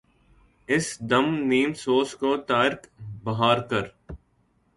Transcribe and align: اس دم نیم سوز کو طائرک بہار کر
اس 0.69 0.87
دم 1.09 1.27
نیم 1.49 1.71
سوز 1.73 2.09
کو 2.19 2.29
طائرک 2.47 2.81
بہار 3.23 3.57
کر 3.69 3.85